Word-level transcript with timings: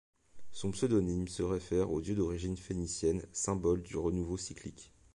Son 0.49 0.71
pseudonyme 0.71 1.27
se 1.27 1.43
réfère 1.43 1.91
au 1.91 2.01
dieu 2.01 2.15
d'origine 2.15 2.57
phénicienne, 2.57 3.21
symbole 3.33 3.83
du 3.83 3.97
renouveau 3.97 4.35
cyclique. 4.35 4.91